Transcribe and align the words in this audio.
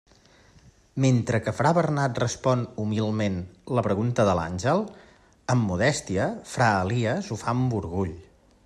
Mentre 1.03 1.39
que 1.47 1.51
fra 1.57 1.73
Bernat 1.77 2.21
respon 2.23 2.63
«humilment» 2.85 3.37
la 3.81 3.85
pregunta 3.89 4.27
de 4.31 4.35
l'àngel, 4.41 4.83
amb 5.57 5.71
modèstia, 5.75 6.29
fra 6.55 6.73
Elies 6.81 7.33
ho 7.37 7.41
fa 7.45 7.55
«amb 7.57 7.81
orgull». 7.85 8.19